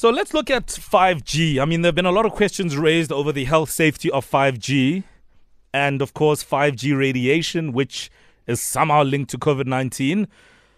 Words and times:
So 0.00 0.10
let's 0.10 0.32
look 0.32 0.48
at 0.48 0.68
5G. 0.68 1.58
I 1.58 1.64
mean, 1.64 1.82
there 1.82 1.88
have 1.88 1.96
been 1.96 2.06
a 2.06 2.12
lot 2.12 2.24
of 2.24 2.30
questions 2.30 2.76
raised 2.76 3.10
over 3.10 3.32
the 3.32 3.46
health 3.46 3.68
safety 3.68 4.08
of 4.12 4.24
5G 4.24 5.02
and, 5.74 6.00
of 6.00 6.14
course, 6.14 6.44
5G 6.44 6.96
radiation, 6.96 7.72
which 7.72 8.08
is 8.46 8.60
somehow 8.60 9.02
linked 9.02 9.28
to 9.32 9.38
COVID 9.38 9.66
19. 9.66 10.28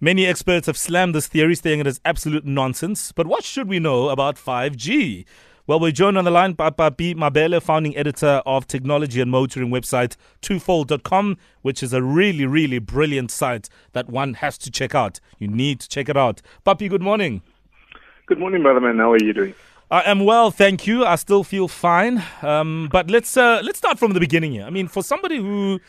Many 0.00 0.24
experts 0.24 0.66
have 0.66 0.78
slammed 0.78 1.14
this 1.14 1.26
theory, 1.26 1.54
saying 1.54 1.80
it 1.80 1.86
is 1.86 2.00
absolute 2.06 2.46
nonsense. 2.46 3.12
But 3.12 3.26
what 3.26 3.44
should 3.44 3.68
we 3.68 3.78
know 3.78 4.08
about 4.08 4.36
5G? 4.36 5.26
Well, 5.66 5.78
we're 5.78 5.92
joined 5.92 6.16
on 6.16 6.24
the 6.24 6.30
line 6.30 6.54
by 6.54 6.70
Papi 6.70 7.14
Mabele, 7.14 7.60
founding 7.60 7.94
editor 7.94 8.40
of 8.46 8.66
technology 8.66 9.20
and 9.20 9.30
motoring 9.30 9.68
website 9.68 10.16
twofold.com, 10.40 11.36
which 11.60 11.82
is 11.82 11.92
a 11.92 12.02
really, 12.02 12.46
really 12.46 12.78
brilliant 12.78 13.30
site 13.30 13.68
that 13.92 14.08
one 14.08 14.32
has 14.32 14.56
to 14.56 14.70
check 14.70 14.94
out. 14.94 15.20
You 15.38 15.48
need 15.48 15.80
to 15.80 15.88
check 15.90 16.08
it 16.08 16.16
out. 16.16 16.40
Papi, 16.64 16.88
good 16.88 17.02
morning. 17.02 17.42
Good 18.26 18.38
morning, 18.38 18.62
brother 18.62 18.80
man. 18.80 18.98
How 18.98 19.10
are 19.10 19.22
you 19.22 19.32
doing? 19.32 19.52
I 19.90 20.02
am 20.02 20.24
well, 20.24 20.52
thank 20.52 20.86
you. 20.86 21.04
I 21.04 21.16
still 21.16 21.42
feel 21.42 21.66
fine. 21.66 22.22
Um, 22.40 22.88
but 22.92 23.10
let's 23.10 23.36
uh, 23.36 23.60
let's 23.64 23.78
start 23.78 23.98
from 23.98 24.12
the 24.12 24.20
beginning 24.20 24.52
here. 24.52 24.64
I 24.64 24.70
mean, 24.70 24.86
for 24.86 25.02
somebody 25.02 25.38
who 25.38 25.80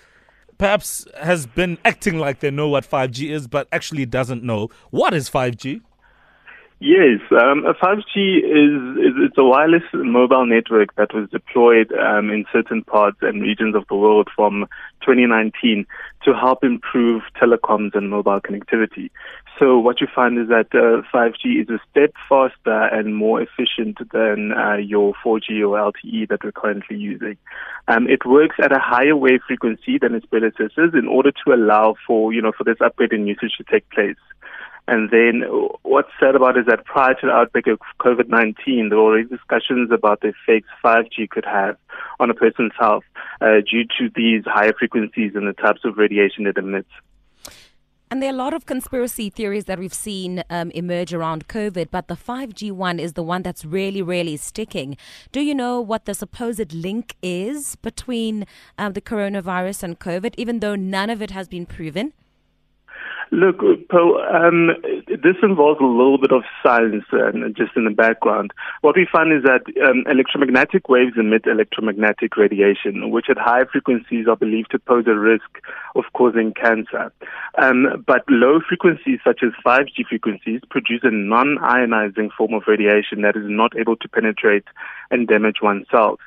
perhaps 0.58 1.06
has 1.22 1.46
been 1.46 1.78
acting 1.86 2.18
like 2.18 2.40
they 2.40 2.50
know 2.50 2.70
what 2.70 2.90
5G 2.90 3.30
is, 3.30 3.48
but 3.48 3.68
actually 3.72 4.08
doesn't 4.08 4.44
know, 4.44 4.70
what 4.90 5.14
is 5.14 5.30
5G? 5.30 5.82
Yes, 6.86 7.22
um, 7.32 7.64
5G 7.64 8.44
is, 8.44 8.98
is 8.98 9.14
it's 9.24 9.38
a 9.38 9.44
wireless 9.46 9.84
mobile 9.94 10.46
network 10.46 10.94
that 10.98 11.14
was 11.14 11.30
deployed 11.30 11.94
um, 11.94 12.30
in 12.30 12.44
certain 12.52 12.84
parts 12.84 13.20
and 13.22 13.42
regions 13.42 13.74
of 13.74 13.86
the 13.88 13.96
world 13.96 14.28
from 14.36 14.66
2019 15.00 15.86
to 16.26 16.34
help 16.34 16.62
improve 16.62 17.22
telecoms 17.42 17.96
and 17.96 18.10
mobile 18.10 18.42
connectivity. 18.42 19.12
So 19.58 19.80
what 19.80 20.02
you 20.02 20.08
find 20.14 20.38
is 20.38 20.50
that 20.50 20.68
uh, 20.74 21.08
5G 21.16 21.62
is 21.62 21.70
a 21.70 21.80
step 21.90 22.12
faster 22.28 22.84
and 22.92 23.16
more 23.16 23.42
efficient 23.42 24.00
than 24.12 24.52
uh, 24.52 24.76
your 24.76 25.14
4G 25.26 25.62
or 25.62 25.80
LTE 25.80 26.28
that 26.28 26.44
we're 26.44 26.52
currently 26.52 26.98
using. 26.98 27.38
Um, 27.88 28.10
it 28.10 28.26
works 28.26 28.58
at 28.62 28.74
a 28.74 28.80
higher 28.80 29.16
wave 29.16 29.40
frequency 29.48 30.00
than 30.00 30.16
its 30.16 30.26
predecessors 30.26 30.94
in 30.94 31.08
order 31.08 31.32
to 31.32 31.54
allow 31.54 31.96
for 32.06 32.34
you 32.34 32.42
know 32.42 32.52
for 32.58 32.66
this 32.66 32.82
upgrade 32.82 33.14
in 33.14 33.26
usage 33.26 33.54
to 33.58 33.64
take 33.64 33.90
place. 33.90 34.18
And 34.88 35.10
then 35.12 35.44
what's 35.84 36.10
said 36.20 36.36
about 36.36 36.58
is 36.58 36.66
that 36.66 36.84
prior 36.84 37.14
to 37.14 37.28
the 37.28 37.32
outbreak 37.32 37.68
of 37.68 37.80
COVID-19, 38.02 38.90
there 38.90 38.98
were 38.98 39.04
already 39.04 39.28
discussions 39.28 39.92
about 39.92 40.22
the 40.22 40.34
effects 40.48 40.68
5G 40.84 41.30
could 41.30 41.46
have 41.46 41.78
on 42.20 42.30
a 42.30 42.34
person's 42.34 42.74
health 42.78 43.04
uh, 43.40 43.62
due 43.70 43.86
to 43.98 44.10
these 44.14 44.44
higher 44.46 44.74
frequencies 44.78 45.32
and 45.36 45.48
the 45.48 45.54
types 45.54 45.82
of 45.86 45.98
radiation 45.98 46.48
it 46.48 46.58
emits. 46.58 46.90
And 48.12 48.22
there 48.22 48.30
are 48.30 48.34
a 48.34 48.38
lot 48.38 48.54
of 48.54 48.68
conspiracy 48.68 49.32
theories 49.32 49.66
that 49.66 49.80
we've 49.80 49.94
seen 49.94 50.44
um, 50.52 50.70
emerge 50.72 51.16
around 51.16 51.48
COVID, 51.48 51.88
but 51.90 52.10
the 52.10 52.16
5G 52.16 52.72
one 52.72 53.00
is 53.00 53.14
the 53.14 53.24
one 53.24 53.42
that's 53.42 53.66
really, 53.66 54.04
really 54.04 54.38
sticking. 54.38 54.98
Do 55.32 55.42
you 55.42 55.56
know 55.56 55.82
what 55.82 56.06
the 56.06 56.14
supposed 56.14 56.74
link 56.74 57.16
is 57.24 57.76
between 57.78 58.46
um, 58.78 58.94
the 58.94 59.02
coronavirus 59.02 59.82
and 59.82 60.00
COVID, 60.00 60.36
even 60.38 60.60
though 60.60 60.76
none 60.76 61.10
of 61.10 61.24
it 61.24 61.32
has 61.32 61.48
been 61.48 61.66
proven? 61.66 62.14
Look, 63.34 63.62
Paul, 63.90 64.22
um, 64.32 64.70
this 65.08 65.38
involves 65.42 65.82
a 65.82 65.86
little 65.86 66.20
bit 66.20 66.32
of 66.32 66.44
science 66.62 67.06
and 67.12 67.56
just 67.56 67.72
in 67.76 67.86
the 67.86 67.90
background. 67.90 68.54
What 68.82 68.96
we 68.96 69.08
find 69.12 69.34
is 69.34 69.42
that 69.42 69.66
um, 69.84 70.04
electromagnetic 70.08 70.88
waves 70.88 71.14
emit 71.18 71.48
electromagnetic 71.48 72.38
radiation, 72.38 73.10
which 73.10 73.32
at 73.32 73.40
high 73.40 73.66
frequencies 73.66 74.28
are 74.28 74.36
believed 74.36 74.70
to 74.70 74.78
pose 74.78 75.08
a 75.08 75.16
risk 75.16 75.50
of 75.96 76.04
causing 76.14 76.54
cancer. 76.54 77.12
Um, 77.58 78.04
but 78.06 78.24
low 78.30 78.60
frequencies, 78.70 79.18
such 79.24 79.42
as 79.42 79.50
5G 79.66 80.06
frequencies, 80.08 80.62
produce 80.70 81.02
a 81.02 81.10
non-ionizing 81.10 82.30
form 82.38 82.54
of 82.54 82.64
radiation 82.68 83.24
that 83.24 83.36
is 83.36 83.46
not 83.48 83.76
able 83.76 83.96
to 83.96 84.08
penetrate 84.08 84.66
and 85.10 85.28
damage 85.28 85.58
one's 85.60 85.88
cells. 85.90 86.20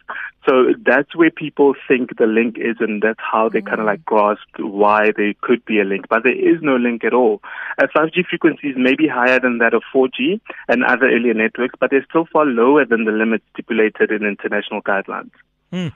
So 0.46 0.74
that's 0.84 1.16
where 1.16 1.30
people 1.30 1.74
think 1.88 2.16
the 2.18 2.26
link 2.26 2.56
is, 2.56 2.76
and 2.78 3.02
that's 3.02 3.18
how 3.20 3.48
they 3.48 3.60
kind 3.60 3.80
of 3.80 3.86
like 3.86 4.04
grasped 4.04 4.60
why 4.60 5.10
there 5.16 5.34
could 5.40 5.64
be 5.64 5.80
a 5.80 5.84
link. 5.84 6.06
But 6.08 6.22
there 6.22 6.36
is 6.36 6.62
no 6.62 6.76
link 6.76 7.04
at 7.04 7.12
all. 7.12 7.40
Uh, 7.78 7.86
5G 7.94 8.26
frequencies 8.30 8.76
may 8.76 8.94
be 8.94 9.08
higher 9.08 9.40
than 9.40 9.58
that 9.58 9.74
of 9.74 9.82
4G 9.92 10.40
and 10.68 10.84
other 10.84 11.06
earlier 11.06 11.34
networks, 11.34 11.74
but 11.80 11.90
they're 11.90 12.06
still 12.08 12.28
far 12.32 12.46
lower 12.46 12.84
than 12.84 13.06
the 13.06 13.12
limits 13.12 13.44
stipulated 13.54 14.12
in 14.12 14.24
international 14.24 14.82
guidelines. 14.82 15.32
Hmm. 15.72 15.88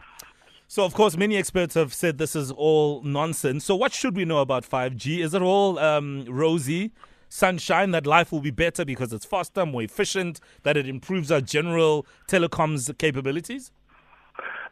So, 0.67 0.85
of 0.85 0.95
course, 0.95 1.17
many 1.17 1.37
experts 1.37 1.75
have 1.75 1.95
said 1.95 2.19
this 2.19 2.35
is 2.35 2.51
all 2.51 3.03
nonsense. 3.03 3.65
So, 3.65 3.77
what 3.77 3.93
should 3.93 4.17
we 4.17 4.25
know 4.25 4.39
about 4.39 4.65
5G? 4.65 5.21
Is 5.21 5.33
it 5.35 5.43
all 5.43 5.79
um, 5.79 6.25
rosy? 6.29 6.93
sunshine 7.33 7.93
that 7.93 8.09
life 8.09 8.33
will 8.33 8.41
be 8.41 8.51
better 8.51 8.85
because 8.85 9.13
it's 9.13 9.25
faster, 9.25 9.65
more 9.65 9.83
efficient, 9.83 10.41
that 10.65 10.77
it 10.77 10.89
improves 10.89 11.31
our 11.31 11.41
general 11.41 12.05
telecoms 12.27 12.97
capabilities? 12.99 13.71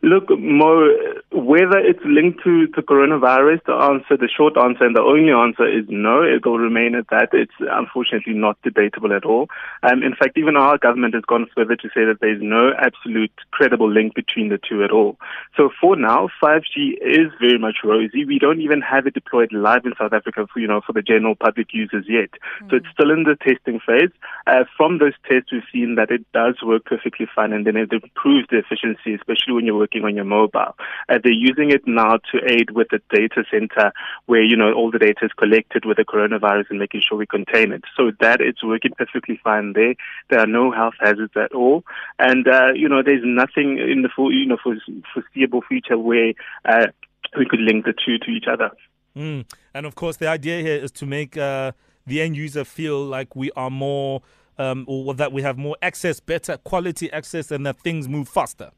Look, 0.03 0.31
Mo, 0.31 0.88
whether 1.44 1.78
it's 1.78 2.00
linked 2.04 2.43
to, 2.44 2.69
to 2.69 2.82
coronavirus, 2.82 3.65
the 3.66 3.75
answer, 3.75 4.16
the 4.16 4.28
short 4.28 4.56
answer 4.56 4.84
and 4.84 4.94
the 4.94 5.03
only 5.03 5.32
answer 5.32 5.66
is 5.66 5.84
no. 5.88 6.22
It 6.22 6.47
will 6.47 6.59
remain 6.59 6.94
at 6.94 7.09
that. 7.10 7.28
It's 7.32 7.53
unfortunately 7.60 8.34
not 8.34 8.56
debatable 8.62 9.12
at 9.12 9.25
all. 9.25 9.48
Um, 9.82 10.03
in 10.03 10.15
fact, 10.15 10.38
even 10.38 10.56
our 10.56 10.78
government 10.78 11.15
has 11.15 11.25
gone 11.25 11.47
further 11.54 11.77
to 11.77 11.88
say 11.88 12.04
that 12.04 12.21
there's 12.21 12.41
no 12.41 12.72
absolute 12.78 13.32
credible 13.50 13.91
link 13.91 14.15
between 14.15 14.48
the 14.48 14.59
two 14.59 14.84
at 14.84 14.91
all. 14.91 15.16
So 15.56 15.71
for 15.81 15.97
now, 15.97 16.28
5G 16.43 17.03
is 17.03 17.28
very 17.41 17.59
much 17.59 17.78
rosy. 17.84 18.25
We 18.25 18.38
don't 18.38 18.60
even 18.60 18.81
have 18.81 19.06
it 19.06 19.15
deployed 19.15 19.53
live 19.53 19.84
in 19.84 19.93
South 19.98 20.12
Africa 20.12 20.47
for, 20.53 20.60
you 20.60 20.69
know, 20.69 20.81
for 20.87 20.93
the 20.93 21.03
general 21.03 21.34
public 21.34 21.69
users 21.72 22.06
yet. 22.09 22.31
Mm. 22.62 22.71
So 22.71 22.77
it's 22.77 22.88
still 22.93 23.10
in 23.10 23.25
the 23.25 23.37
testing 23.37 23.81
phase. 23.84 24.10
Uh, 24.47 24.65
from 24.77 24.98
those 24.98 25.15
tests, 25.28 25.53
we've 25.53 25.62
seen 25.72 25.97
that 25.97 26.10
it 26.10 26.25
does 26.32 26.56
work 26.62 26.84
perfectly 26.87 27.27
fine 27.34 27.53
and 27.53 27.66
then 27.66 27.77
it 27.77 27.93
improves 27.93 28.47
the 28.50 28.59
efficiency, 28.59 29.15
especially 29.15 29.53
when 29.53 29.66
you're 29.66 29.77
working 29.77 29.88
working 29.88 30.04
on 30.04 30.15
your 30.15 30.25
mobile. 30.25 30.75
Uh, 31.09 31.19
they're 31.28 31.44
using 31.50 31.71
it 31.71 31.87
now 31.87 32.16
to 32.33 32.41
aid 32.47 32.71
with 32.71 32.89
the 32.91 33.00
data 33.11 33.44
center 33.50 33.93
where, 34.25 34.43
you 34.43 34.56
know, 34.56 34.72
all 34.72 34.91
the 34.91 34.99
data 34.99 35.27
is 35.27 35.33
collected 35.37 35.84
with 35.84 35.99
the 35.99 36.05
coronavirus 36.05 36.71
and 36.71 36.78
making 36.78 37.03
sure 37.06 37.19
we 37.19 37.27
contain 37.27 37.71
it. 37.71 37.84
So 37.94 38.12
that 38.21 38.41
it's 38.41 38.65
working 38.65 38.93
perfectly 38.97 39.39
fine 39.44 39.75
there. 39.75 39.94
There 40.31 40.41
are 40.41 40.47
no 40.47 40.72
health 40.72 40.94
hazards 40.99 41.34
at 41.37 41.53
all. 41.53 41.84
And, 42.19 42.49
uh, 42.49 42.72
you 42.75 42.89
know, 42.89 43.03
there's 43.03 43.21
nothing 43.22 43.77
in 43.78 44.00
the, 44.00 44.09
full, 44.09 44.33
you 44.33 44.47
know, 44.47 44.56
foreseeable 45.12 45.61
future 45.69 45.99
where, 45.99 46.33
uh, 46.65 46.87
we 47.39 47.45
could 47.45 47.60
link 47.60 47.84
the 47.84 47.93
two 47.93 48.16
to 48.21 48.31
each 48.31 48.47
other. 48.50 48.71
Mm. 49.15 49.45
And 49.75 49.84
of 49.84 49.95
course, 49.95 50.16
the 50.16 50.28
idea 50.28 50.62
here 50.62 50.77
is 50.77 50.91
to 50.93 51.05
make 51.05 51.37
uh, 51.37 51.72
the 52.06 52.22
end 52.22 52.39
user 52.39 52.65
feel 52.65 53.05
like 53.05 53.37
we 53.37 53.50
are 53.53 53.69
more, 53.69 54.22
um, 54.56 54.87
or 54.89 55.12
that 55.12 55.31
we 55.31 55.43
have 55.43 55.59
more 55.59 55.77
access, 55.83 56.21
better 56.21 56.56
quality 56.56 57.12
access, 57.12 57.50
and 57.50 57.66
that 57.66 57.78
things 57.81 58.09
move 58.09 58.28
faster. 58.28 58.71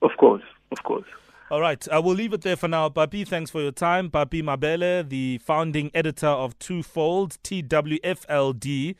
Of 0.00 0.10
course, 0.16 0.42
of 0.70 0.82
course. 0.84 1.06
All 1.52 1.60
right, 1.60 1.86
uh, 1.86 1.96
I 1.96 1.98
will 1.98 2.14
leave 2.14 2.32
it 2.32 2.40
there 2.40 2.56
for 2.56 2.66
now. 2.66 2.88
Papi, 2.88 3.28
thanks 3.28 3.50
for 3.50 3.60
your 3.60 3.72
time. 3.72 4.08
Papi 4.08 4.42
Mabele, 4.42 5.06
the 5.06 5.36
founding 5.36 5.90
editor 5.92 6.26
of 6.26 6.58
Twofold, 6.58 7.36
twfld.com. 7.44 8.96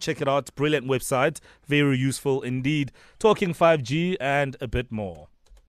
Check 0.00 0.20
it 0.20 0.26
out. 0.26 0.52
Brilliant 0.56 0.88
website. 0.88 1.38
Very 1.68 1.96
useful 1.96 2.42
indeed. 2.42 2.90
Talking 3.20 3.54
5G 3.54 4.16
and 4.18 4.56
a 4.60 4.66
bit 4.66 4.90
more. 4.90 5.28